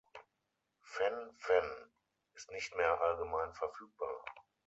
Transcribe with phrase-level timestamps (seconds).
[0.81, 1.91] Fen-phen
[2.33, 4.25] ist nicht mehr allgemein verfügbar.